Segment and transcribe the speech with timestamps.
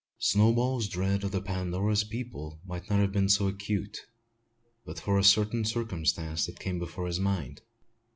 [0.17, 3.99] Snowball's dread of the Pandora's people might not have been so acute,
[4.83, 7.61] but for a certain circumstance that came before his mind.